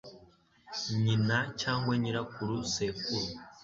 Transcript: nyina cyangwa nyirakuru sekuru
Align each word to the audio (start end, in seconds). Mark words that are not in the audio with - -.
nyina 1.03 1.37
cyangwa 1.61 1.93
nyirakuru 2.01 2.55
sekuru 2.73 3.27